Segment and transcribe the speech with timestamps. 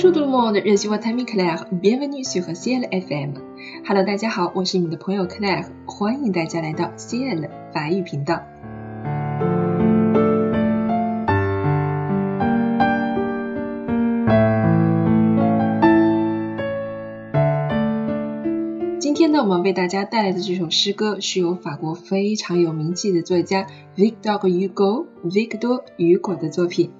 [0.00, 1.64] Bonjour tout le monde, je suis votre ami Claire.
[1.72, 3.34] Bienvenue sur Ciel FM.
[3.84, 8.40] Hello，大家好，我是你们的朋友 Claire，欢迎大家来到 Ciel 法语频道。
[19.00, 26.92] 今天呢，我们为大家带来的这首诗歌是由法国非常有名气的作家 Victor Hugo Victor 雨果的作品。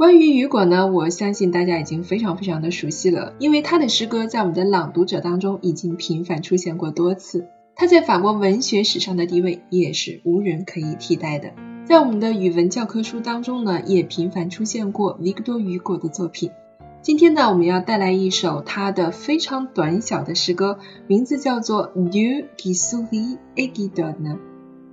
[0.00, 7.48] 关于雨果呢，我相信大家已经非常非常的熟悉了，因为他的诗歌在我们的朗读者当中已经频繁出现过多次。
[7.76, 11.50] 他在法国文学史上的地位也是无人可以替代的。
[11.84, 16.50] 在我们的语文教科书当中呢，也频繁出现过维克多雨果的作品。
[17.02, 20.78] 今天呢，我们要带来一首他的非常短小的诗歌，
[21.08, 24.38] 名字叫做 Dieu qui sourit et qui donne。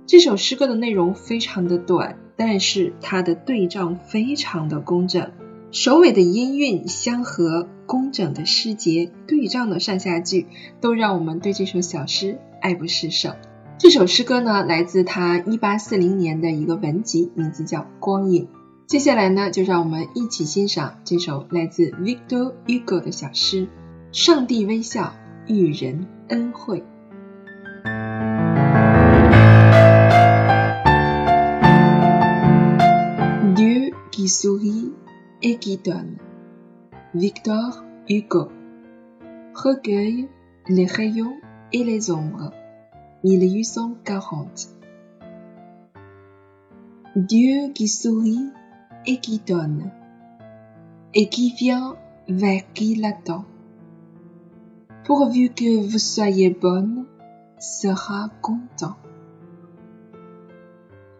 [0.08, 2.18] 这首诗歌的内容非常的短。
[2.40, 5.32] 但是它的对仗非常的工整，
[5.72, 10.46] 首尾的音韵相合，工整的诗节，对仗的上下句，
[10.80, 13.32] 都让我们对这首小诗爱不释手。
[13.76, 18.44] 这首诗歌呢，来自他一八四零年的一个文集，名字叫《光影》。
[18.86, 23.66] 接下来呢，就让我们一起欣赏这首来自 Victor Hugo 的小诗
[24.12, 25.12] 《上帝微笑
[25.48, 26.80] 与人恩惠》。
[34.28, 34.92] Sourit
[35.42, 36.16] et qui donne.
[37.14, 38.48] Victor Hugo.
[39.54, 40.28] Recueille
[40.68, 41.36] les rayons
[41.72, 42.52] et les ombres.
[43.24, 44.68] 1840.
[47.16, 48.50] Dieu qui sourit
[49.06, 49.90] et qui donne,
[51.14, 51.96] et qui vient
[52.28, 53.44] vers qui l'attend.
[55.04, 57.06] Pourvu que vous soyez bonne,
[57.58, 58.96] sera content.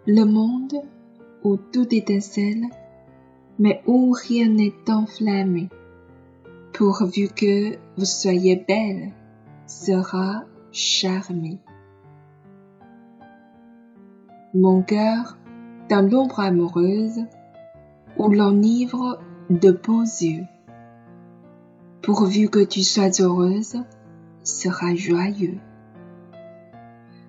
[0.07, 0.75] Le monde
[1.43, 2.67] où tout étincelle
[3.59, 5.69] mais où rien n'est enflammé.
[6.73, 9.13] Pourvu que vous soyez belle,
[9.67, 11.59] sera charmé.
[14.55, 15.37] Mon cœur,
[15.89, 17.25] dans l'ombre amoureuse,
[18.17, 20.45] où l'enivre de beaux yeux.
[22.03, 23.83] Pourvu que tu sois heureuse,
[24.43, 25.59] sera joyeux.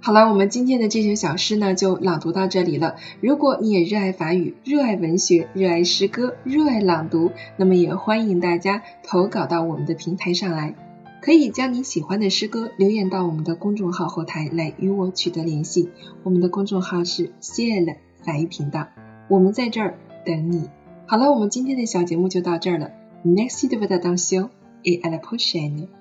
[0.10, 2.96] 好了，我们今天的这首小诗呢，就朗读到这里了。
[3.22, 10.74] 如果你也热爱法语、热爱文学、热爱诗歌、热爱朗读，那么也欢迎大家投稿到我们的平台上来，
[11.22, 15.90] 可以将你喜欢的诗歌留言到我们的公众号后台来与我取得联系。
[16.24, 18.88] 我们的公众号是 CL 法语频道，
[19.28, 20.72] 我们在这儿等你。
[21.06, 22.90] 好了，我们今天的小节目就到这儿了。
[23.24, 24.50] Next video 的当修
[24.82, 25.99] ，et à la prochaine。